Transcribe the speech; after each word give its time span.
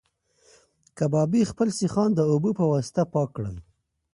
کبابي 0.97 1.41
خپل 1.51 1.67
سیخان 1.79 2.09
د 2.15 2.19
اوبو 2.31 2.51
په 2.59 2.65
واسطه 2.71 3.01
پاک 3.13 3.29
کړل. 3.35 3.55